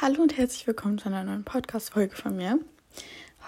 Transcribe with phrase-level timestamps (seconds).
[0.00, 2.60] Hallo und herzlich willkommen zu einer neuen Podcast-Folge von mir.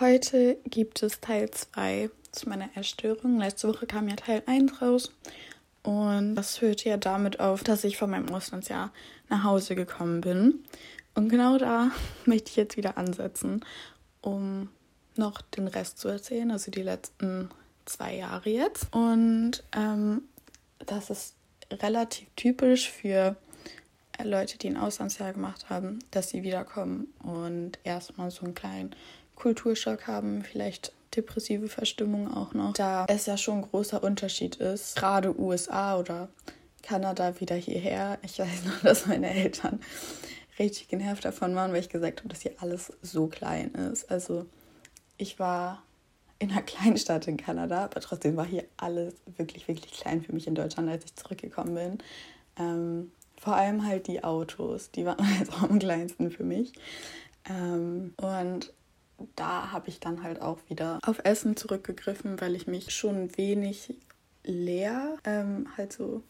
[0.01, 3.39] Heute gibt es Teil 2 zu meiner Erstörung.
[3.39, 5.13] Letzte Woche kam ja Teil 1 raus
[5.85, 8.93] und das hört ja damit auf, dass ich von meinem Auslandsjahr
[9.29, 10.65] nach Hause gekommen bin.
[11.15, 11.93] Und genau da
[12.25, 13.65] möchte ich jetzt wieder ansetzen,
[14.21, 14.71] um
[15.15, 17.49] noch den Rest zu erzählen, also die letzten
[17.85, 18.93] zwei Jahre jetzt.
[18.93, 20.23] Und ähm,
[20.81, 21.37] das ist
[21.71, 23.37] relativ typisch für
[24.25, 28.95] Leute, die ein Auslandsjahr gemacht haben, dass sie wiederkommen und erstmal so einen kleinen
[29.35, 32.75] Kulturschock haben, vielleicht depressive Verstimmung auch noch.
[32.75, 36.29] Da es ja schon ein großer Unterschied ist, gerade USA oder
[36.83, 38.19] Kanada wieder hierher.
[38.23, 39.81] Ich weiß noch, dass meine Eltern
[40.59, 44.11] richtig genervt davon waren, weil ich gesagt habe, dass hier alles so klein ist.
[44.11, 44.47] Also
[45.17, 45.83] ich war
[46.39, 50.47] in einer Kleinstadt in Kanada, aber trotzdem war hier alles wirklich, wirklich klein für mich
[50.47, 51.99] in Deutschland, als ich zurückgekommen bin.
[52.59, 55.19] Ähm, vor allem halt die Autos, die waren
[55.51, 56.73] auch am kleinsten für mich.
[57.49, 58.73] Ähm, und
[59.35, 63.95] da habe ich dann halt auch wieder auf Essen zurückgegriffen, weil ich mich schon wenig
[64.45, 66.23] leer ähm, halt so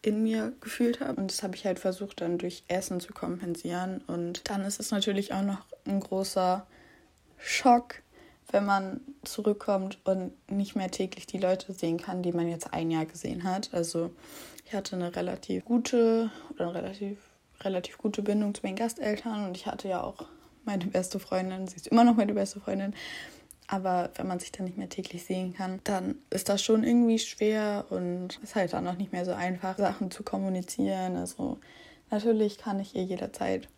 [0.00, 1.20] in mir gefühlt habe.
[1.20, 4.02] Und das habe ich halt versucht dann durch Essen zu kompensieren.
[4.06, 6.66] Und dann ist es natürlich auch noch ein großer
[7.38, 7.96] Schock,
[8.50, 12.90] wenn man zurückkommt und nicht mehr täglich die Leute sehen kann, die man jetzt ein
[12.90, 13.70] Jahr gesehen hat.
[13.72, 14.10] Also
[14.64, 17.18] ich hatte eine relativ gute oder eine relativ,
[17.60, 20.26] relativ gute Bindung zu meinen Gasteltern und ich hatte ja auch
[20.64, 21.66] meine beste Freundin.
[21.66, 22.94] Sie ist immer noch meine beste Freundin.
[23.66, 27.18] Aber wenn man sich dann nicht mehr täglich sehen kann, dann ist das schon irgendwie
[27.18, 31.16] schwer und ist halt dann auch nicht mehr so einfach, Sachen zu kommunizieren.
[31.16, 31.58] Also
[32.10, 33.68] natürlich kann ich ihr jederzeit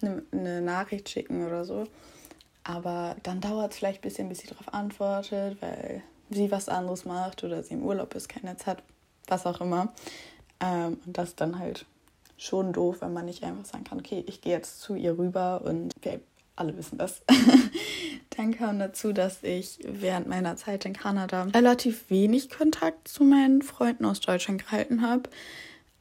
[0.00, 1.84] eine, eine Nachricht schicken oder so.
[2.64, 7.04] Aber dann dauert es vielleicht ein bisschen, bis sie darauf antwortet, weil sie was anderes
[7.04, 8.82] macht oder sie im Urlaub ist, kein Netz hat,
[9.28, 9.92] was auch immer.
[10.60, 11.84] Ähm, und das ist dann halt
[12.36, 15.62] schon doof, wenn man nicht einfach sagen kann, okay, ich gehe jetzt zu ihr rüber
[15.64, 16.20] und wir
[16.56, 17.22] alle wissen das.
[18.36, 23.62] dann kam dazu, dass ich während meiner Zeit in Kanada relativ wenig Kontakt zu meinen
[23.62, 25.30] Freunden aus Deutschland gehalten habe.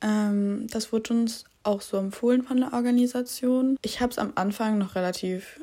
[0.02, 3.78] Ähm, das wurde uns auch so empfohlen von der Organisation.
[3.82, 5.63] Ich habe es am Anfang noch relativ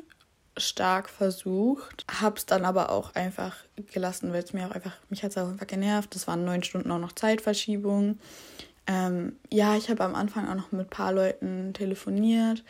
[0.61, 3.57] stark versucht, habe es dann aber auch einfach
[3.91, 6.15] gelassen, weil es mir auch einfach, mich hat es auch einfach genervt.
[6.15, 8.19] Das waren neun Stunden auch noch Zeitverschiebung.
[8.87, 12.63] Ähm, ja, ich habe am Anfang auch noch mit ein paar Leuten telefoniert,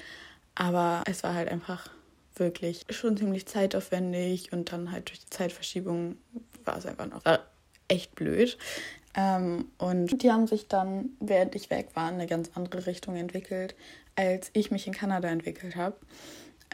[0.55, 1.89] aber es war halt einfach
[2.35, 6.17] wirklich schon ziemlich zeitaufwendig und dann halt durch die Zeitverschiebung
[6.65, 7.21] war es einfach noch
[7.87, 8.57] echt blöd.
[9.15, 13.15] Ähm, und die haben sich dann, während ich weg war, in eine ganz andere Richtung
[13.17, 13.75] entwickelt,
[14.15, 15.97] als ich mich in Kanada entwickelt habe.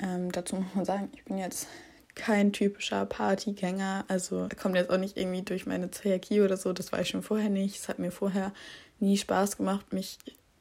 [0.02, 1.68] Ähm, dazu muss man sagen, ich bin jetzt
[2.16, 4.06] kein typischer Partygänger.
[4.08, 6.74] Also kommt jetzt auch nicht irgendwie durch meine Zöliakie oder so.
[6.74, 7.78] Das war ich schon vorher nicht.
[7.78, 8.54] Es hat mir vorher
[9.00, 10.18] nie Spaß gemacht, mich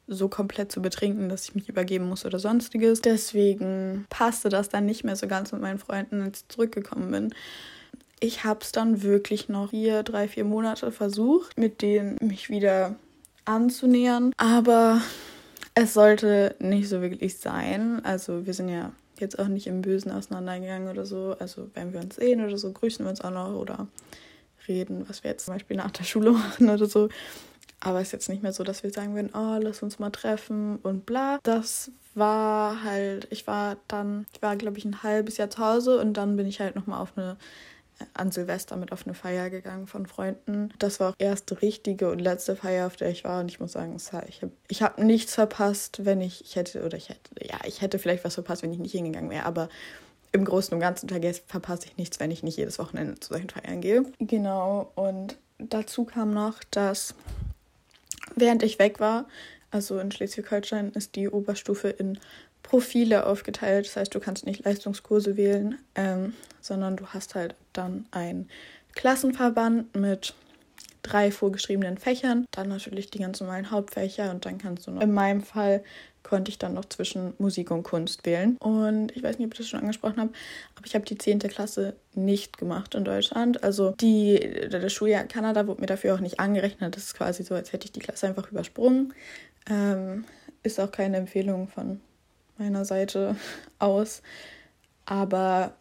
[0.07, 3.01] so komplett zu betrinken, dass ich mich übergeben muss oder sonstiges.
[3.01, 7.33] Deswegen passte das dann nicht mehr so ganz mit meinen Freunden, als ich zurückgekommen bin.
[8.19, 12.95] Ich habe es dann wirklich noch vier, drei, vier Monate versucht, mit denen mich wieder
[13.45, 14.31] anzunähern.
[14.37, 15.01] Aber
[15.75, 18.03] es sollte nicht so wirklich sein.
[18.03, 18.91] Also wir sind ja
[19.21, 21.35] jetzt auch nicht im Bösen auseinandergegangen oder so.
[21.39, 23.87] Also wenn wir uns sehen oder so, grüßen wir uns auch noch oder
[24.67, 27.09] reden, was wir jetzt zum Beispiel nach der Schule machen oder so.
[27.79, 30.09] Aber es ist jetzt nicht mehr so, dass wir sagen würden, oh, lass uns mal
[30.09, 31.39] treffen und bla.
[31.43, 35.99] Das war halt, ich war dann, ich war, glaube ich, ein halbes Jahr zu Hause
[35.99, 37.37] und dann bin ich halt nochmal auf eine,
[38.13, 40.73] an Silvester mit auf eine Feier gegangen von Freunden.
[40.79, 43.39] Das war auch erste richtige und letzte Feier, auf der ich war.
[43.39, 43.97] Und ich muss sagen,
[44.27, 47.81] ich habe ich hab nichts verpasst, wenn ich, ich hätte, oder ich hätte, ja, ich
[47.81, 49.69] hätte vielleicht was verpasst, wenn ich nicht hingegangen wäre, aber
[50.31, 51.09] im Großen und Ganzen
[51.47, 54.03] verpasse ich nichts, wenn ich nicht jedes Wochenende zu solchen Feiern gehe.
[54.19, 57.15] Genau, und dazu kam noch, dass
[58.35, 59.25] Während ich weg war,
[59.71, 62.19] also in Schleswig-Holstein, ist die Oberstufe in
[62.63, 63.85] Profile aufgeteilt.
[63.87, 68.49] Das heißt, du kannst nicht Leistungskurse wählen, ähm, sondern du hast halt dann einen
[68.95, 70.33] Klassenverband mit
[71.03, 75.13] drei vorgeschriebenen Fächern, dann natürlich die ganz normalen Hauptfächer und dann kannst du noch in
[75.13, 75.83] meinem Fall
[76.27, 78.57] konnte ich dann noch zwischen Musik und Kunst wählen.
[78.57, 80.31] Und ich weiß nicht, ob ich das schon angesprochen habe,
[80.75, 81.39] aber ich habe die 10.
[81.39, 83.63] Klasse nicht gemacht in Deutschland.
[83.63, 86.97] Also die, das Schuljahr in Kanada wurde mir dafür auch nicht angerechnet.
[86.97, 89.13] Das ist quasi so, als hätte ich die Klasse einfach übersprungen.
[89.69, 90.25] Ähm,
[90.63, 92.01] ist auch keine Empfehlung von
[92.57, 93.37] meiner Seite
[93.79, 94.21] aus.
[95.05, 95.73] Aber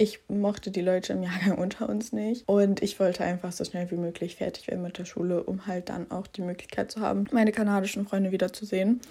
[0.00, 3.90] ich mochte die Leute im Jahrgang unter uns nicht und ich wollte einfach so schnell
[3.90, 7.26] wie möglich fertig werden mit der Schule, um halt dann auch die Möglichkeit zu haben,
[7.32, 9.02] meine kanadischen Freunde wiederzusehen.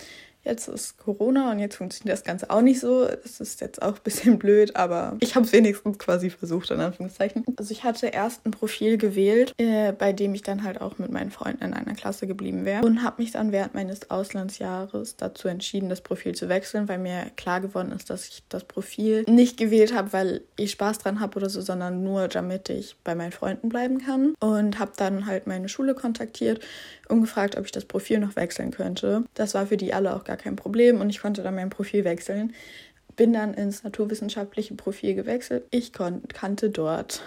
[0.44, 3.06] Jetzt ist Corona und jetzt funktioniert das Ganze auch nicht so.
[3.06, 6.80] Das ist jetzt auch ein bisschen blöd, aber ich habe es wenigstens quasi versucht, in
[6.80, 7.44] Anführungszeichen.
[7.58, 11.12] Also ich hatte erst ein Profil gewählt, äh, bei dem ich dann halt auch mit
[11.12, 15.50] meinen Freunden in einer Klasse geblieben wäre und habe mich dann während meines Auslandsjahres dazu
[15.50, 19.58] entschieden, das Profil zu wechseln, weil mir klar geworden ist, dass ich das Profil nicht
[19.58, 23.32] gewählt habe, weil ich Spaß dran habe oder so, sondern nur damit ich bei meinen
[23.34, 24.36] Freunden bleiben kann.
[24.40, 26.62] Und habe dann halt meine Schule kontaktiert
[27.22, 29.24] gefragt, ob ich das Profil noch wechseln könnte.
[29.34, 32.04] Das war für die alle auch gar kein Problem und ich konnte dann mein Profil
[32.04, 32.54] wechseln.
[33.16, 35.66] Bin dann ins naturwissenschaftliche Profil gewechselt.
[35.72, 37.22] Ich kannte dort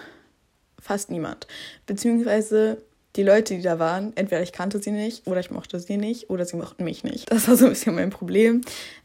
[0.79, 1.47] fast niemand.
[1.85, 2.77] Beziehungsweise
[3.15, 6.29] die Leute, die da waren, entweder ich kannte sie nicht oder ich mochte sie nicht
[6.29, 7.31] oder sie mochten mich nicht.
[7.31, 8.61] Das war so ein bisschen mein Problem.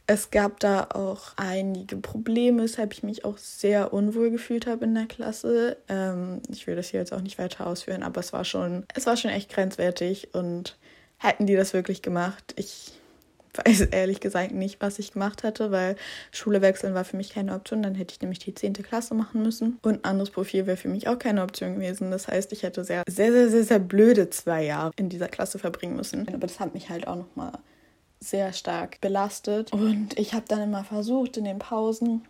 [0.06, 4.94] Es gab da auch einige Probleme, weshalb ich mich auch sehr unwohl gefühlt habe in
[4.94, 5.76] der Klasse.
[5.88, 9.05] Ähm, ich will das hier jetzt auch nicht weiter ausführen, aber es war schon, es
[9.05, 10.78] war schon echt grenzwertig und
[11.19, 12.98] hätten die das wirklich gemacht, ich
[13.64, 15.96] weiß ehrlich gesagt nicht, was ich gemacht hätte, weil
[16.32, 17.82] Schule wechseln war für mich keine Option.
[17.82, 18.75] Dann hätte ich nämlich die 10.
[18.75, 19.78] Klasse machen müssen.
[19.82, 22.10] Und ein anderes Profil wäre für mich auch keine Option gewesen.
[22.10, 25.58] Das heißt, ich hätte sehr, sehr, sehr, sehr, sehr blöde zwei Jahre in dieser Klasse
[25.58, 26.26] verbringen müssen.
[26.28, 27.52] Aber das hat mich halt auch nochmal
[28.20, 29.72] sehr stark belastet.
[29.72, 32.22] Und ich habe dann immer versucht, in den Pausen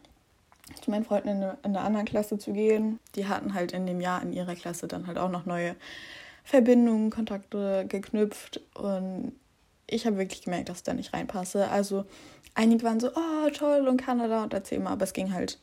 [0.82, 2.98] zu meinen Freunden in eine, in eine andere Klasse zu gehen.
[3.14, 5.75] Die hatten halt in dem Jahr in ihrer Klasse dann halt auch noch neue
[6.44, 9.32] Verbindungen, Kontakte geknüpft und
[9.88, 11.69] ich habe wirklich gemerkt, dass ich da nicht reinpasse.
[11.69, 12.05] Also
[12.55, 15.58] einige waren so, oh toll und Kanada und erzähl mal, aber es ging halt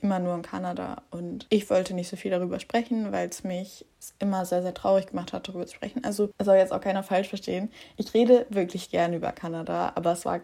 [0.00, 3.86] immer nur um Kanada und ich wollte nicht so viel darüber sprechen, weil es mich
[4.18, 6.04] immer sehr, sehr traurig gemacht hat, darüber zu sprechen.
[6.04, 7.70] Also soll jetzt auch keiner falsch verstehen.
[7.96, 10.40] Ich rede wirklich gerne über Kanada, aber es war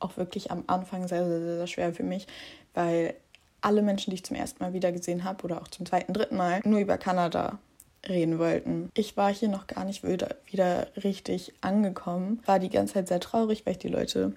[0.00, 2.26] auch wirklich am Anfang sehr, sehr, sehr, sehr schwer für mich,
[2.74, 3.14] weil
[3.60, 6.36] alle Menschen, die ich zum ersten Mal wieder gesehen habe oder auch zum zweiten, dritten
[6.36, 7.58] Mal, nur über Kanada
[8.06, 8.90] reden wollten.
[8.94, 13.20] Ich war hier noch gar nicht wieder, wieder richtig angekommen, war die ganze Zeit sehr
[13.20, 14.34] traurig, weil ich die Leute,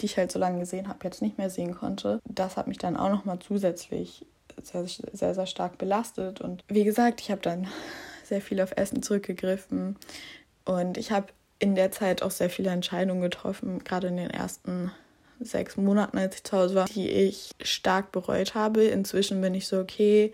[0.00, 2.20] die ich halt so lange gesehen habe, jetzt nicht mehr sehen konnte.
[2.24, 4.26] Das hat mich dann auch noch mal zusätzlich
[4.62, 6.40] sehr, sehr, sehr stark belastet.
[6.40, 7.68] Und wie gesagt, ich habe dann
[8.24, 9.96] sehr viel auf Essen zurückgegriffen
[10.64, 11.28] und ich habe
[11.58, 14.92] in der Zeit auch sehr viele Entscheidungen getroffen, gerade in den ersten
[15.40, 18.84] sechs Monaten, als ich zu Hause war, die ich stark bereut habe.
[18.84, 20.32] Inzwischen bin ich so, okay,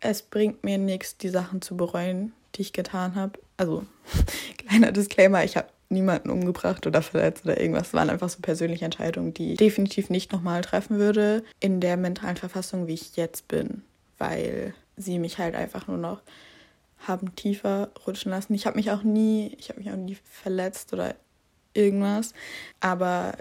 [0.00, 3.38] es bringt mir nichts, die Sachen zu bereuen, die ich getan habe.
[3.56, 3.84] Also,
[4.58, 7.88] kleiner Disclaimer, ich habe niemanden umgebracht oder verletzt oder irgendwas.
[7.88, 11.96] Es waren einfach so persönliche Entscheidungen, die ich definitiv nicht nochmal treffen würde in der
[11.96, 13.82] mentalen Verfassung, wie ich jetzt bin,
[14.18, 16.20] weil sie mich halt einfach nur noch
[17.06, 18.54] haben tiefer rutschen lassen.
[18.54, 21.14] Ich habe mich auch nie, ich habe mich auch nie verletzt oder
[21.72, 22.34] irgendwas,
[22.80, 23.34] aber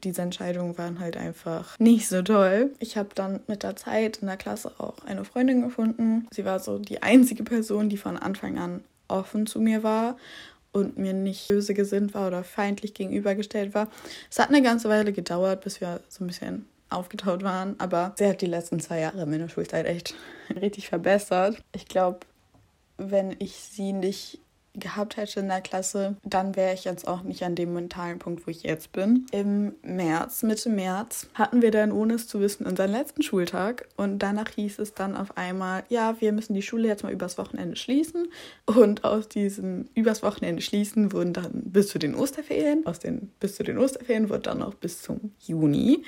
[0.00, 2.72] diese Entscheidungen waren halt einfach nicht so toll.
[2.78, 6.26] Ich habe dann mit der Zeit in der Klasse auch eine Freundin gefunden.
[6.32, 10.16] Sie war so die einzige Person, die von Anfang an offen zu mir war
[10.72, 13.88] und mir nicht böse gesinnt war oder feindlich gegenübergestellt war.
[14.30, 18.26] Es hat eine ganze Weile gedauert, bis wir so ein bisschen aufgetaut waren, aber sie
[18.26, 20.14] hat die letzten zwei Jahre meiner Schulzeit echt
[20.60, 21.62] richtig verbessert.
[21.74, 22.20] Ich glaube,
[22.96, 24.38] wenn ich sie nicht
[24.74, 28.46] gehabt hätte in der Klasse, dann wäre ich jetzt auch nicht an dem mentalen Punkt,
[28.46, 29.26] wo ich jetzt bin.
[29.32, 34.20] Im März, Mitte März, hatten wir dann, ohne es zu wissen, unseren letzten Schultag und
[34.20, 37.76] danach hieß es dann auf einmal, ja, wir müssen die Schule jetzt mal übers Wochenende
[37.76, 38.28] schließen
[38.66, 43.56] und aus diesem übers Wochenende schließen wurden dann bis zu den Osterferien, aus den bis
[43.56, 46.04] zu den Osterferien wurde dann noch bis zum Juni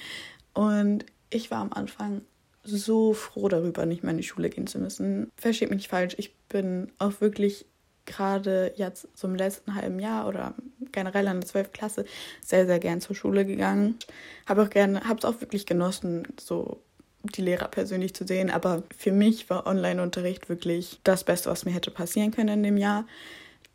[0.55, 2.23] und ich war am Anfang
[2.63, 5.31] so froh darüber, nicht mehr in die Schule gehen zu müssen.
[5.37, 7.67] Versteht mich nicht falsch, ich bin auch wirklich
[8.07, 10.55] gerade jetzt so letzten halben Jahr oder
[10.93, 11.73] generell in der 12.
[11.73, 12.05] Klasse
[12.43, 13.99] sehr, sehr gern zur Schule gegangen.
[14.47, 16.81] Habe auch gerne, habe es auch wirklich genossen, so
[17.23, 18.51] die Lehrer persönlich zu sehen.
[18.51, 22.77] Aber für mich war Online-Unterricht wirklich das Beste, was mir hätte passieren können in dem
[22.77, 23.07] Jahr.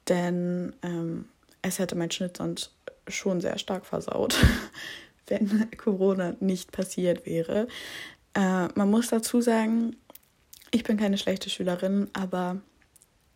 [0.07, 1.25] Denn ähm,
[1.61, 2.73] es hätte mein Schnitt sonst
[3.07, 4.35] schon sehr stark versaut,
[5.27, 7.67] wenn Corona nicht passiert wäre.
[8.33, 9.95] Äh, man muss dazu sagen,
[10.71, 12.61] ich bin keine schlechte Schülerin, aber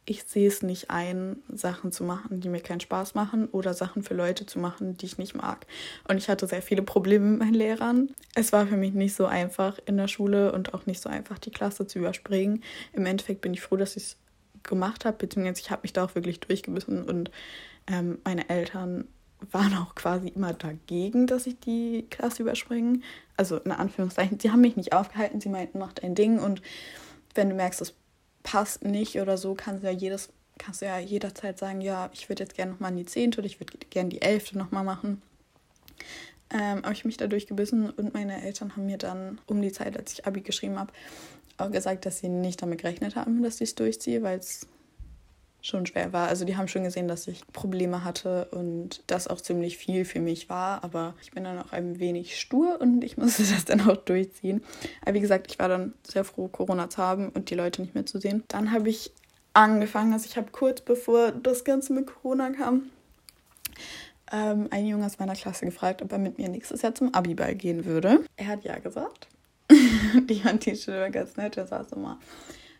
[0.06, 4.04] ich sehe es nicht ein, Sachen zu machen, die mir keinen Spaß machen oder Sachen
[4.04, 5.66] für Leute zu machen, die ich nicht mag.
[6.08, 8.10] Und ich hatte sehr viele Probleme mit meinen Lehrern.
[8.36, 11.40] Es war für mich nicht so einfach in der Schule und auch nicht so einfach,
[11.40, 12.64] die Klasse zu überspringen.
[12.92, 14.18] Im Endeffekt bin ich froh, dass ich es
[14.64, 17.32] gemacht habe, beziehungsweise ich habe mich da auch wirklich durchgebissen und
[17.88, 19.08] ähm, meine Eltern
[19.52, 23.00] waren auch quasi immer dagegen, dass ich die Klasse überspringe.
[23.36, 26.62] Also in Anführungszeichen, sie haben mich nicht aufgehalten, sie meinten, mach dein Ding und
[27.36, 27.94] wenn du merkst, das
[28.44, 32.30] passt nicht oder so, kannst du ja jedes, kannst du ja jederzeit sagen, ja, ich
[32.30, 35.22] würde jetzt gerne nochmal in die zehnte oder ich würde gerne die elfte nochmal machen.
[36.50, 39.98] Ähm, habe ich mich da durchgebissen und meine Eltern haben mir dann um die Zeit,
[39.98, 40.94] als ich Abi geschrieben habe,
[41.58, 44.68] auch gesagt, dass sie nicht damit gerechnet haben, dass ich es durchziehe, weil es
[45.64, 46.28] schon schwer war.
[46.28, 50.20] Also die haben schon gesehen, dass ich Probleme hatte und das auch ziemlich viel für
[50.20, 50.84] mich war.
[50.84, 54.62] Aber ich bin dann auch ein wenig stur und ich musste das dann auch durchziehen.
[55.02, 57.96] Aber wie gesagt, ich war dann sehr froh, Corona zu haben und die Leute nicht
[57.96, 58.44] mehr zu sehen.
[58.50, 59.12] Dann habe ich
[59.54, 62.90] angefangen, also ich habe kurz bevor das Ganze mit Corona kam,
[64.34, 67.56] ähm, ein Junge aus meiner Klasse gefragt, ob er mit mir nächstes Jahr zum Abiball
[67.56, 68.26] gehen würde.
[68.36, 69.28] Er hat ja gesagt.
[69.70, 72.20] die die Schule ganz nett, der saß immer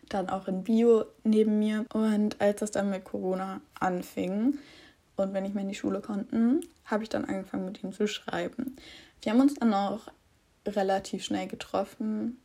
[0.08, 1.86] dann auch in Bio neben mir.
[1.92, 4.58] Und als das dann mit Corona anfing
[5.16, 8.06] und wenn ich mehr in die Schule konnte, habe ich dann angefangen mit ihm zu
[8.06, 8.76] schreiben.
[9.22, 10.08] Wir haben uns dann auch
[10.66, 12.38] relativ schnell getroffen.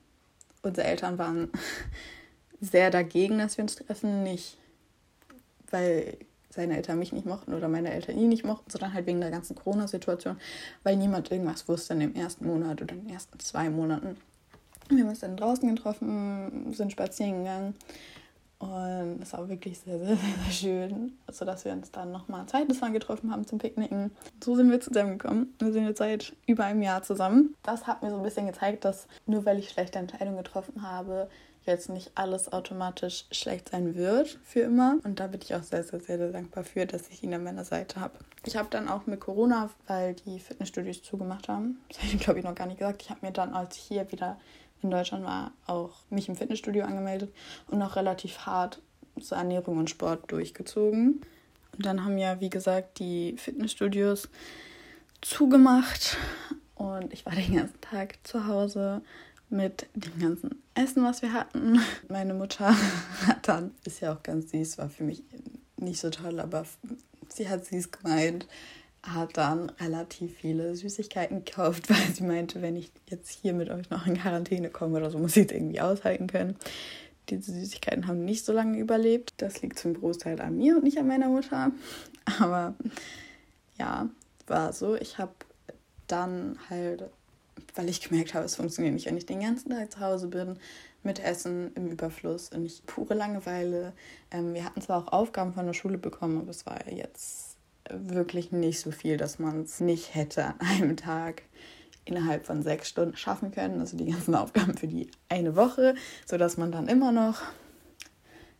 [0.62, 1.50] Unsere Eltern waren
[2.62, 4.24] sehr dagegen, dass wir uns treffen.
[4.24, 4.58] Nicht,
[5.72, 6.18] weil
[6.50, 9.32] seine Eltern mich nicht mochten oder meine Eltern ihn nicht mochten, sondern halt wegen der
[9.32, 10.38] ganzen Corona-Situation,
[10.84, 14.18] weil niemand irgendwas wusste in dem ersten Monat oder in den ersten zwei Monaten.
[14.89, 17.75] Wir haben uns dann draußen getroffen, sind spazieren gegangen
[18.60, 22.81] und es war wirklich sehr, sehr, sehr schön, sodass wir uns dann nochmal ein zweites
[22.81, 24.12] Mal getroffen haben zum Picknicken.
[24.43, 25.53] So sind wir zusammengekommen.
[25.60, 27.55] Wir sind jetzt seit über einem Jahr zusammen.
[27.63, 31.29] Das hat mir so ein bisschen gezeigt, dass nur weil ich schlechte Entscheidungen getroffen habe,
[31.65, 34.98] jetzt nicht alles automatisch schlecht sein wird für immer.
[35.03, 37.43] Und da bin ich auch sehr, sehr, sehr, sehr dankbar für, dass ich ihn an
[37.43, 38.19] meiner Seite habe.
[38.46, 42.39] Ich habe dann auch mit Corona, weil die Fitnessstudios zugemacht haben, das habe ich glaube
[42.39, 44.38] ich noch gar nicht gesagt, ich habe mir dann, als ich hier wieder
[44.81, 47.33] in Deutschland war, auch mich im Fitnessstudio angemeldet
[47.67, 48.81] und auch relativ hart
[49.19, 51.21] zur Ernährung und Sport durchgezogen.
[51.75, 54.29] Und dann haben ja, wie gesagt, die Fitnessstudios
[55.21, 56.17] zugemacht
[56.75, 59.01] und ich war den ganzen Tag zu Hause
[59.50, 61.79] mit dem ganzen Essen, was wir hatten.
[62.07, 62.74] Meine Mutter
[63.27, 65.24] hat dann, ist ja auch ganz süß, war für mich
[65.77, 66.65] nicht so toll, aber
[67.29, 68.48] sie hat süß gemeint,
[69.03, 73.89] hat dann relativ viele Süßigkeiten gekauft, weil sie meinte, wenn ich jetzt hier mit euch
[73.89, 76.56] noch in Quarantäne komme oder so, muss ich es irgendwie aushalten können.
[77.29, 79.34] Diese Süßigkeiten haben nicht so lange überlebt.
[79.38, 81.72] Das liegt zum Großteil an mir und nicht an meiner Mutter.
[82.39, 82.74] Aber
[83.77, 84.10] ja,
[84.48, 84.96] war so.
[84.96, 85.34] Ich habe
[86.08, 87.03] dann halt,
[87.75, 90.58] weil ich gemerkt habe, es funktioniert nicht, wenn ich den ganzen Tag zu Hause bin,
[91.03, 93.94] mit Essen im Überfluss und nicht pure Langeweile.
[94.32, 97.49] Ähm, wir hatten zwar auch Aufgaben von der Schule bekommen, aber es war jetzt
[97.91, 101.43] wirklich nicht so viel, dass man es nicht hätte an einem Tag
[102.05, 103.79] innerhalb von sechs Stunden schaffen können.
[103.79, 107.41] Also die ganzen Aufgaben für die eine Woche, sodass man dann immer noch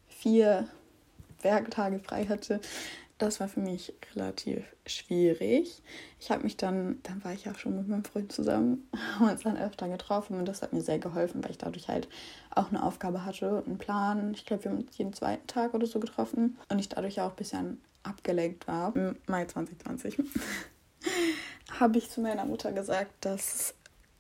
[0.08, 0.68] vier
[1.42, 2.60] Werktage frei hatte.
[3.18, 5.82] Das war für mich relativ schwierig.
[6.20, 8.88] Ich habe mich dann, dann war ich auch schon mit meinem Freund zusammen,
[9.20, 12.08] haben uns dann öfter getroffen und das hat mir sehr geholfen, weil ich dadurch halt
[12.56, 14.34] auch eine Aufgabe hatte einen Plan.
[14.34, 17.32] Ich glaube, wir haben uns jeden zweiten Tag oder so getroffen und ich dadurch auch
[17.32, 20.20] ein bisschen abgelenkt war, im Mai 2020,
[21.80, 23.74] habe ich zu meiner Mutter gesagt, dass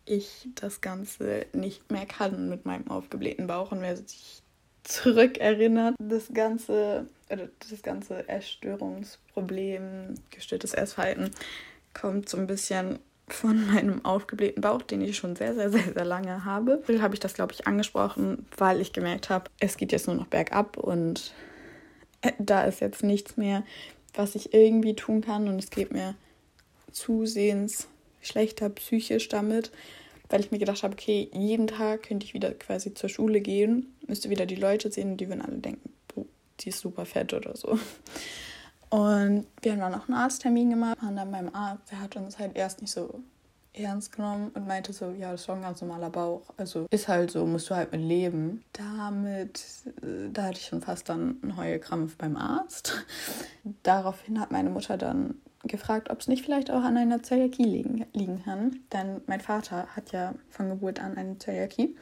[0.05, 4.41] ich das Ganze nicht mehr kann mit meinem aufgeblähten Bauch und wer sich
[4.83, 11.31] zurückerinnert, das ganze, das ganze Essstörungsproblem, gestörtes Essverhalten
[11.93, 16.05] kommt so ein bisschen von meinem aufgeblähten Bauch, den ich schon sehr, sehr, sehr, sehr
[16.05, 16.81] lange habe.
[17.01, 20.27] Habe ich das, glaube ich, angesprochen, weil ich gemerkt habe, es geht jetzt nur noch
[20.27, 21.33] bergab und
[22.39, 23.63] da ist jetzt nichts mehr,
[24.13, 26.15] was ich irgendwie tun kann und es geht mir
[26.91, 27.87] zusehends
[28.21, 29.71] schlechter psychisch damit,
[30.29, 33.95] weil ich mir gedacht habe, okay, jeden Tag könnte ich wieder quasi zur Schule gehen,
[34.07, 36.25] müsste wieder die Leute sehen und die würden alle denken, oh,
[36.59, 37.79] die ist super fett oder so.
[38.89, 42.39] Und wir haben dann auch einen Arzttermin gemacht, waren dann beim Arzt, der hat uns
[42.39, 43.21] halt erst nicht so
[43.73, 46.53] ernst genommen und meinte so, ja, das ist doch ein ganz normaler Bauch.
[46.57, 48.63] Also ist halt so, musst du halt mit leben.
[48.73, 49.63] Damit,
[50.01, 53.05] äh, da hatte ich schon fast dann einen Heulkrampf beim Arzt.
[53.83, 58.05] Daraufhin hat meine Mutter dann gefragt, ob es nicht vielleicht auch an einer Zöliakie liegen,
[58.13, 58.79] liegen kann.
[58.93, 61.95] Denn mein Vater hat ja von Geburt an eine Zöliakie.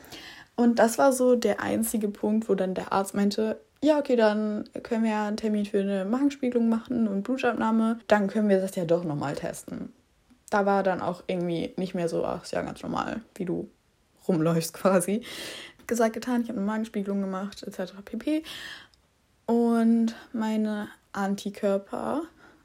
[0.56, 4.68] Und das war so der einzige Punkt, wo dann der Arzt meinte, ja, okay, dann
[4.82, 8.00] können wir ja einen Termin für eine Magenspiegelung machen und Blutabnahme.
[8.08, 9.94] Dann können wir das ja doch nochmal testen
[10.50, 13.70] da war dann auch irgendwie nicht mehr so, ach, ist ja ganz normal, wie du
[14.28, 15.22] rumläufst quasi.
[15.88, 17.94] Gesagt, getan, ich habe eine Magenspiegelung gemacht, etc.
[18.04, 18.44] pp.
[19.46, 22.24] Und meine Antikörper,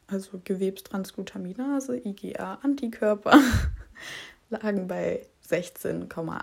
[0.09, 3.39] also Gewebstransglutaminase, IgA-Antikörper,
[4.51, 6.43] lagen bei 16,8.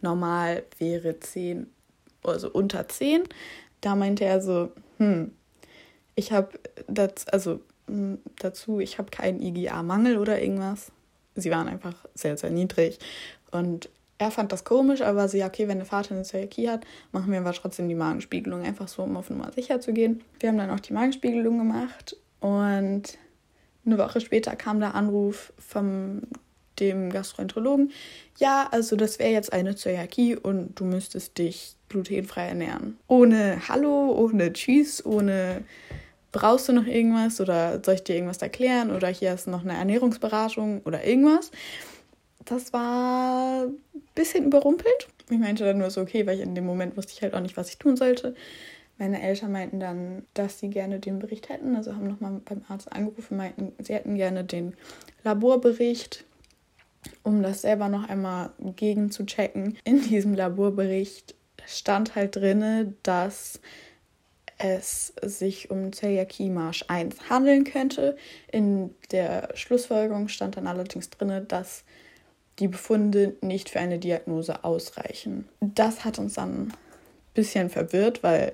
[0.00, 1.70] Normal wäre 10,
[2.24, 3.24] also unter 10.
[3.80, 5.32] Da meinte er so, hm,
[6.16, 6.58] ich habe
[6.88, 7.60] das, also
[8.38, 10.92] dazu, ich habe keinen IgA-Mangel oder irgendwas.
[11.34, 12.98] Sie waren einfach sehr, sehr niedrig.
[13.50, 17.32] Und er fand das komisch, aber sie, okay, wenn der Vater eine Zöliakie hat, machen
[17.32, 20.22] wir aber trotzdem die Magenspiegelung, einfach so, um auf Nummer sicher zu gehen.
[20.38, 23.18] Wir haben dann auch die Magenspiegelung gemacht und
[23.86, 26.20] eine Woche später kam der Anruf vom
[26.80, 27.92] dem Gastroenterologen,
[28.38, 32.98] ja, also das wäre jetzt eine Zöliakie und du müsstest dich glutenfrei ernähren.
[33.06, 35.64] Ohne Hallo, ohne Tschüss, ohne
[36.32, 39.74] brauchst du noch irgendwas oder soll ich dir irgendwas erklären oder hier ist noch eine
[39.74, 41.50] Ernährungsberatung oder irgendwas.
[42.44, 43.76] Das war ein
[44.14, 45.08] bisschen überrumpelt.
[45.28, 47.40] Ich meinte dann nur so, okay, weil ich in dem Moment wusste ich halt auch
[47.40, 48.34] nicht, was ich tun sollte.
[48.98, 51.74] Meine Eltern meinten dann, dass sie gerne den Bericht hätten.
[51.74, 54.74] Also haben nochmal beim Arzt angerufen, meinten, sie hätten gerne den
[55.24, 56.24] Laborbericht,
[57.22, 59.78] um das selber noch einmal gegen zu checken.
[59.84, 61.34] In diesem Laborbericht
[61.66, 63.60] stand halt drin, dass
[64.62, 68.16] es sich um Zöliakie Marsch 1 handeln könnte.
[68.52, 71.84] In der Schlussfolgerung stand dann allerdings drin, dass
[72.58, 75.48] die Befunde nicht für eine Diagnose ausreichen.
[75.60, 76.72] Das hat uns dann ein
[77.32, 78.52] bisschen verwirrt, weil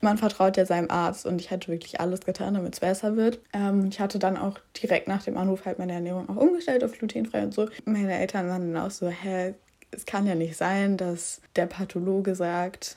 [0.00, 3.40] man vertraut ja seinem Arzt und ich hatte wirklich alles getan, damit es besser wird.
[3.54, 6.92] Ähm, ich hatte dann auch direkt nach dem Anruf halt meine Ernährung auch umgestellt auf
[6.92, 7.68] glutenfrei und so.
[7.84, 9.54] Meine Eltern waren dann auch so, hä,
[9.90, 12.96] es kann ja nicht sein, dass der Pathologe sagt,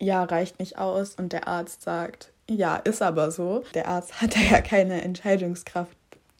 [0.00, 3.62] ja, reicht nicht aus und der Arzt sagt, ja, ist aber so.
[3.74, 5.96] Der Arzt hat ja keine Entscheidungskraft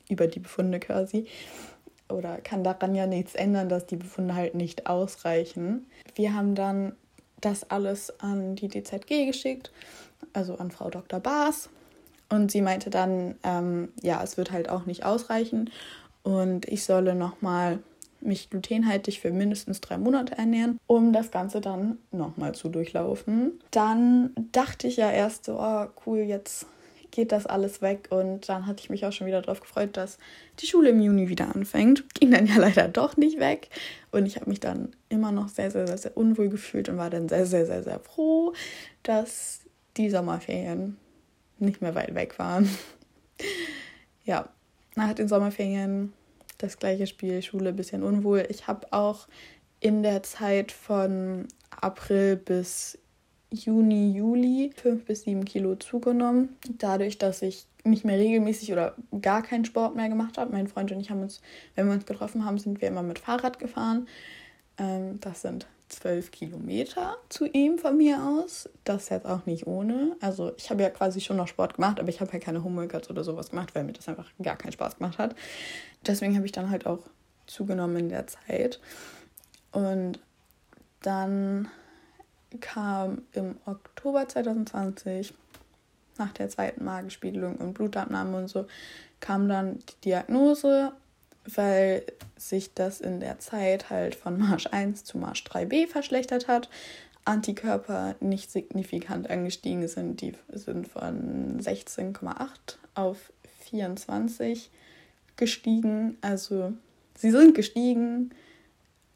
[0.08, 1.26] über die Befunde quasi
[2.08, 5.86] oder kann daran ja nichts ändern, dass die Befunde halt nicht ausreichen.
[6.14, 6.96] Wir haben dann
[7.40, 9.70] das alles an die DZG geschickt,
[10.32, 11.20] also an Frau Dr.
[11.20, 11.70] Baas.
[12.28, 15.70] Und sie meinte dann, ähm, ja, es wird halt auch nicht ausreichen
[16.22, 17.80] und ich solle nochmal
[18.20, 23.60] mich glutenhaltig für mindestens drei Monate ernähren, um das Ganze dann nochmal zu durchlaufen.
[23.70, 26.66] Dann dachte ich ja erst so, oh cool, jetzt
[27.10, 28.08] geht das alles weg.
[28.10, 30.18] Und dann hatte ich mich auch schon wieder darauf gefreut, dass
[30.60, 32.04] die Schule im Juni wieder anfängt.
[32.14, 33.68] Ging dann ja leider doch nicht weg.
[34.10, 37.10] Und ich habe mich dann immer noch sehr, sehr, sehr, sehr unwohl gefühlt und war
[37.10, 38.52] dann sehr, sehr, sehr, sehr froh,
[39.02, 39.60] dass
[39.96, 40.96] die Sommerferien
[41.58, 42.68] nicht mehr weit weg waren.
[44.24, 44.48] ja,
[44.94, 46.12] nach den Sommerferien
[46.62, 48.46] das gleiche Spiel, Schule, bisschen unwohl.
[48.48, 49.28] Ich habe auch
[49.80, 52.98] in der Zeit von April bis
[53.50, 56.56] Juni, Juli fünf bis sieben Kilo zugenommen.
[56.78, 60.52] Dadurch, dass ich nicht mehr regelmäßig oder gar keinen Sport mehr gemacht habe.
[60.52, 61.40] Mein Freund und ich haben uns,
[61.74, 64.06] wenn wir uns getroffen haben, sind wir immer mit Fahrrad gefahren.
[64.78, 68.68] Ähm, das sind zwölf Kilometer zu ihm von mir aus.
[68.84, 70.16] Das jetzt auch nicht ohne.
[70.20, 73.10] Also ich habe ja quasi schon noch Sport gemacht, aber ich habe halt keine Homeworkouts
[73.10, 75.34] oder sowas gemacht, weil mir das einfach gar keinen Spaß gemacht hat.
[76.06, 77.00] Deswegen habe ich dann halt auch
[77.46, 78.80] zugenommen in der Zeit.
[79.72, 80.18] Und
[81.02, 81.68] dann
[82.60, 85.34] kam im Oktober 2020
[86.18, 88.66] nach der zweiten Magenspiegelung und Blutabnahme und so
[89.20, 90.92] kam dann die Diagnose,
[91.56, 92.04] weil
[92.36, 96.68] sich das in der Zeit halt von Marsch 1 zu Marsch 3b verschlechtert hat.
[97.24, 100.20] Antikörper nicht signifikant angestiegen sind.
[100.20, 102.46] Die sind von 16,8
[102.94, 103.32] auf
[103.70, 104.70] 24
[105.36, 106.16] gestiegen.
[106.22, 106.72] Also
[107.16, 108.30] sie sind gestiegen,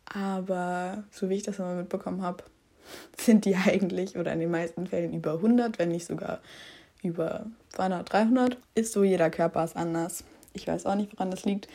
[0.06, 2.44] aber so wie ich das immer mitbekommen habe,
[3.18, 6.40] sind die eigentlich oder in den meisten Fällen über 100, wenn nicht sogar
[7.02, 8.58] über 200, 300.
[8.74, 10.24] Ist so, jeder Körper ist anders.
[10.52, 11.68] Ich weiß auch nicht, woran das liegt.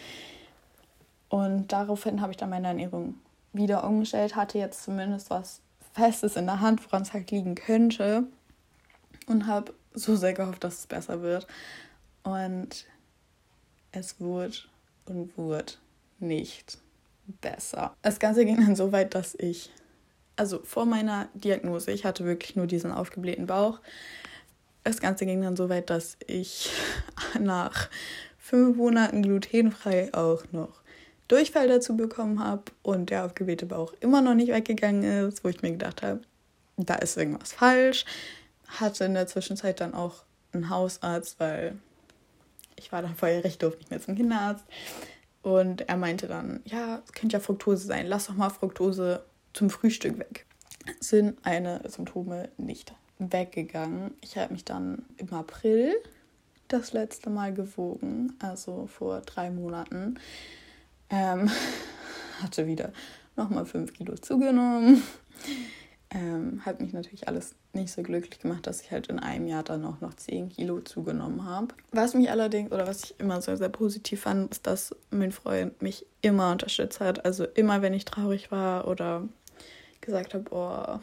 [1.30, 3.16] Und daraufhin habe ich dann meine Ernährung
[3.54, 5.62] wieder umgestellt, hatte jetzt zumindest was
[5.94, 8.24] Festes in der Hand, woran es halt liegen könnte.
[9.28, 11.48] Und habe so sehr gehofft, dass es besser wird.
[12.24, 12.86] Und
[13.92, 14.56] es wurde
[15.06, 15.74] und wurde
[16.20, 16.80] nicht
[17.42, 17.96] besser.
[18.02, 19.72] Das Ganze ging dann so weit, dass ich
[20.40, 23.82] also vor meiner Diagnose, ich hatte wirklich nur diesen aufgeblähten Bauch.
[24.86, 26.72] Das Ganze ging dann so weit, dass ich
[27.40, 27.90] nach
[28.38, 30.79] fünf Monaten glutenfrei auch noch
[31.30, 35.62] Durchfall dazu bekommen habe und der aufgeblähte Bauch immer noch nicht weggegangen ist, wo ich
[35.62, 36.22] mir gedacht habe,
[36.76, 38.04] da ist irgendwas falsch.
[38.68, 41.78] Hatte in der Zwischenzeit dann auch einen Hausarzt, weil
[42.76, 44.66] ich war dann vorher recht doof nicht mehr zum Kinderarzt.
[45.42, 49.70] Und er meinte dann, ja, es könnte ja Fructose sein, lass doch mal Fructose zum
[49.70, 50.46] Frühstück weg.
[51.00, 54.12] Sind eine Symptome nicht weggegangen.
[54.22, 55.96] Ich habe mich dann im April
[56.68, 60.20] das letzte Mal gewogen, also vor drei Monaten.
[61.10, 61.50] Ähm,
[62.42, 62.92] hatte wieder
[63.36, 65.02] nochmal fünf Kilo zugenommen.
[66.12, 69.62] Ähm, hat mich natürlich alles nicht so glücklich gemacht, dass ich halt in einem Jahr
[69.62, 71.76] dann auch noch 10 Kilo zugenommen habe.
[71.92, 75.80] Was mich allerdings, oder was ich immer sehr, sehr positiv fand, ist, dass mein Freund
[75.84, 77.26] mich immer unterstützt hat.
[77.26, 79.28] Also immer, wenn ich traurig war oder
[80.02, 81.00] gesagt habe, oh,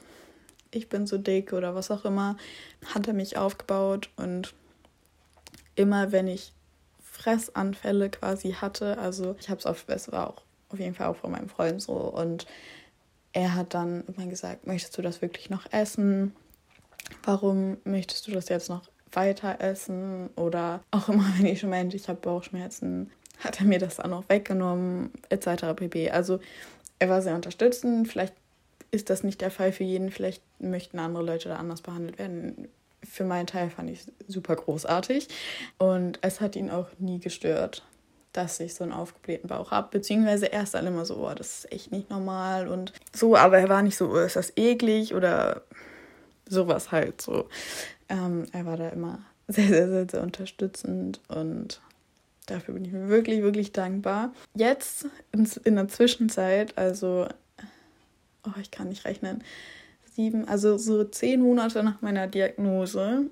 [0.73, 2.37] ich bin so dick oder was auch immer,
[2.93, 4.55] hat er mich aufgebaut und
[5.77, 6.53] immer wenn ich
[7.17, 11.17] Fressanfälle quasi hatte, also ich habe es auf, es war auch auf jeden Fall auch
[11.17, 12.47] von meinem Freund so und
[13.33, 16.35] er hat dann immer gesagt, möchtest du das wirklich noch essen?
[17.23, 20.31] Warum möchtest du das jetzt noch weiter essen?
[20.37, 24.15] Oder auch immer, wenn ich schon meinte, ich habe Bauchschmerzen, hat er mir das dann
[24.15, 25.75] auch weggenommen, etc.
[25.77, 26.11] pp.
[26.11, 26.41] Also
[26.99, 28.09] er war sehr unterstützend.
[28.09, 28.35] Vielleicht
[28.91, 30.11] ist das nicht der Fall für jeden.
[30.11, 32.69] Vielleicht möchten andere Leute da anders behandelt werden.
[33.11, 35.29] Für meinen Teil fand ich super großartig
[35.79, 37.85] und es hat ihn auch nie gestört,
[38.33, 39.89] dass ich so einen aufgeblähten Bauch habe.
[39.91, 43.59] Beziehungsweise er ist dann immer so, oh, das ist echt nicht normal und so, aber
[43.59, 45.63] er war nicht so, oh, ist das eklig oder
[46.49, 47.49] sowas halt so.
[48.09, 51.81] Ähm, er war da immer sehr, sehr, sehr, sehr unterstützend und
[52.47, 54.33] dafür bin ich mir wirklich, wirklich dankbar.
[54.55, 57.27] Jetzt in, in der Zwischenzeit, also,
[58.45, 59.43] oh, ich kann nicht rechnen,
[60.17, 63.27] sieben, also so zehn Monate nach meiner Diagnose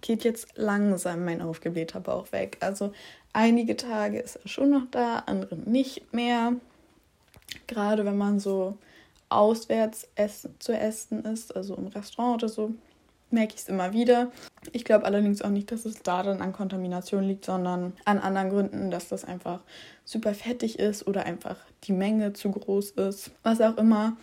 [0.00, 2.56] geht jetzt langsam mein aufgeblähter Bauch weg.
[2.60, 2.92] Also
[3.32, 6.54] einige Tage ist er schon noch da, andere nicht mehr.
[7.66, 8.78] Gerade wenn man so
[9.28, 12.72] auswärts essen, zu essen ist, also im Restaurant oder so,
[13.30, 14.32] merke ich es immer wieder.
[14.72, 18.48] Ich glaube allerdings auch nicht, dass es da dann an Kontamination liegt, sondern an anderen
[18.48, 19.60] Gründen, dass das einfach
[20.04, 23.30] super fettig ist oder einfach die Menge zu groß ist.
[23.42, 24.16] Was auch immer.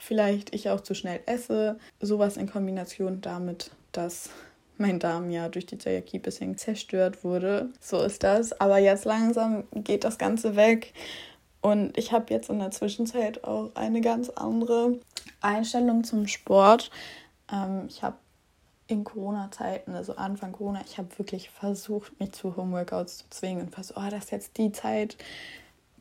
[0.00, 1.78] Vielleicht ich auch zu schnell esse.
[2.00, 4.30] Sowas in Kombination damit, dass
[4.78, 7.68] mein Darm ja durch die Zöliakie ein bisschen zerstört wurde.
[7.80, 8.58] So ist das.
[8.60, 10.94] Aber jetzt langsam geht das Ganze weg.
[11.60, 14.98] Und ich habe jetzt in der Zwischenzeit auch eine ganz andere
[15.42, 16.90] Einstellung zum Sport.
[17.52, 18.16] Ähm, ich habe
[18.86, 23.74] in Corona-Zeiten, also Anfang Corona, ich habe wirklich versucht, mich zu Homeworkouts zu zwingen und
[23.74, 25.18] fast, oh, das ist jetzt die Zeit,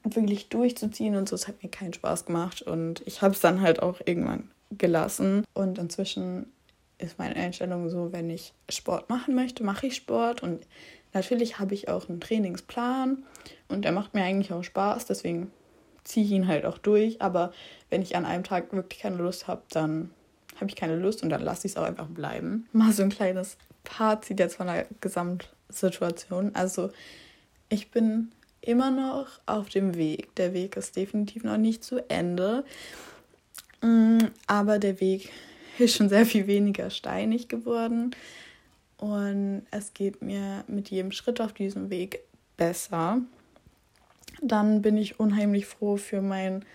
[0.04, 1.36] wirklich durchzuziehen und so.
[1.36, 5.46] Es hat mir keinen Spaß gemacht und ich habe es dann halt auch irgendwann gelassen.
[5.54, 6.52] Und inzwischen
[6.98, 10.66] ist meine Einstellung so, wenn ich Sport machen möchte, mache ich Sport und
[11.14, 13.24] natürlich habe ich auch einen Trainingsplan
[13.68, 15.52] und der macht mir eigentlich auch Spaß, deswegen
[16.04, 17.22] ziehe ich ihn halt auch durch.
[17.22, 17.54] Aber
[17.90, 20.12] wenn ich an einem Tag wirklich keine Lust habe, dann
[20.56, 22.68] habe ich keine Lust und dann lasse ich es auch einfach bleiben.
[22.74, 26.52] Mal so ein kleines Fazit jetzt von der Gesamtsituation.
[26.54, 26.92] Also
[27.70, 30.36] ich bin immer noch auf dem Weg.
[30.36, 32.66] Der Weg ist definitiv noch nicht zu Ende.
[33.82, 35.32] Mm, aber der Weg
[35.78, 38.16] ist schon sehr viel weniger steinig geworden.
[38.98, 42.20] Und es geht mir mit jedem Schritt auf diesem Weg
[42.58, 43.22] besser.
[44.42, 46.66] Dann bin ich unheimlich froh für meinen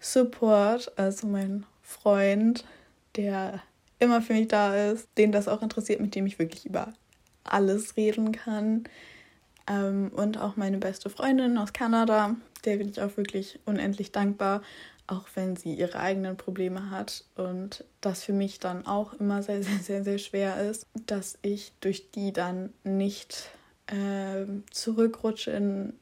[0.00, 2.64] Support, also mein Freund,
[3.16, 3.62] der
[3.98, 6.92] immer für mich da ist, den das auch interessiert, mit dem ich wirklich über
[7.44, 8.84] alles reden kann.
[9.68, 14.62] Ähm, und auch meine beste Freundin aus Kanada, der bin ich auch wirklich unendlich dankbar,
[15.06, 19.62] auch wenn sie ihre eigenen Probleme hat und das für mich dann auch immer sehr,
[19.62, 23.50] sehr, sehr, sehr schwer ist, dass ich durch die dann nicht
[23.86, 25.94] äh, zurückrutsche in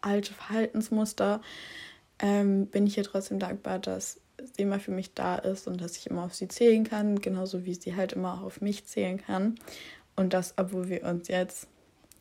[0.00, 1.40] alte Verhaltensmuster,
[2.20, 5.96] ähm, bin ich ihr trotzdem dankbar, dass sie immer für mich da ist und dass
[5.96, 9.18] ich immer auf sie zählen kann, genauso wie sie halt immer auch auf mich zählen
[9.18, 9.56] kann.
[10.16, 11.66] Und das, obwohl wir uns jetzt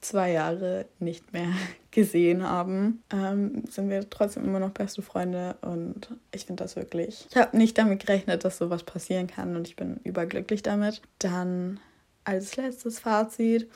[0.04, 1.54] zwei Jahre nicht mehr
[1.92, 7.28] gesehen haben, ähm, sind wir trotzdem immer noch beste Freunde und ich finde das wirklich.
[7.30, 11.02] Ich habe nicht damit gerechnet, dass sowas passieren kann und ich bin überglücklich damit.
[11.20, 11.80] Dann
[12.24, 13.70] als letztes Fazit: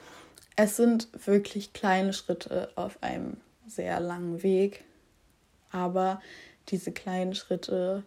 [0.56, 3.38] Es sind wirklich kleine Schritte auf einem
[3.68, 4.84] sehr langen Weg,
[5.72, 6.22] aber
[6.70, 8.04] diese kleinen Schritte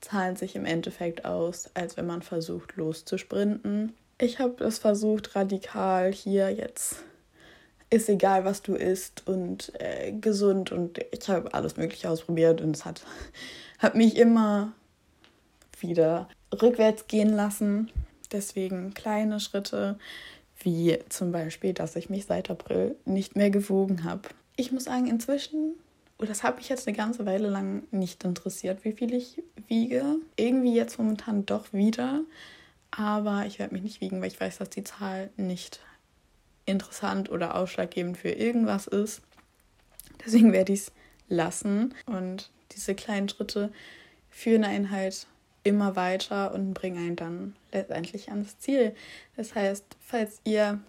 [0.00, 3.94] zahlen sich im Endeffekt aus, als wenn man versucht loszusprinten.
[4.20, 7.04] Ich habe es versucht, radikal hier jetzt
[7.90, 12.76] ist egal, was du isst und äh, gesund und ich habe alles Mögliche ausprobiert und
[12.76, 13.02] es hat,
[13.78, 14.72] hat mich immer
[15.80, 16.28] wieder
[16.60, 17.90] rückwärts gehen lassen.
[18.30, 19.98] Deswegen kleine Schritte,
[20.58, 24.28] wie zum Beispiel, dass ich mich seit April nicht mehr gewogen habe.
[24.56, 25.74] Ich muss sagen, inzwischen
[26.18, 30.16] und das habe ich jetzt eine ganze Weile lang nicht interessiert, wie viel ich wiege.
[30.36, 32.22] Irgendwie jetzt momentan doch wieder.
[32.90, 35.80] Aber ich werde mich nicht wiegen, weil ich weiß, dass die Zahl nicht
[36.68, 39.22] interessant oder ausschlaggebend für irgendwas ist.
[40.24, 40.92] Deswegen werde ich es
[41.28, 41.94] lassen.
[42.06, 43.72] Und diese kleinen Schritte
[44.30, 45.26] führen einen halt
[45.64, 48.94] immer weiter und bringen einen dann letztendlich ans Ziel.
[49.36, 50.80] Das heißt, falls ihr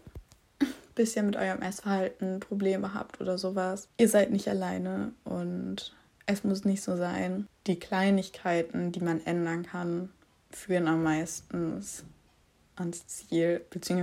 [0.96, 6.66] bisschen mit eurem Essverhalten Probleme habt oder sowas, ihr seid nicht alleine und es muss
[6.66, 7.48] nicht so sein.
[7.68, 10.10] Die Kleinigkeiten, die man ändern kann,
[10.52, 11.82] führen am meisten
[12.76, 13.98] ans Ziel, beziehungsweise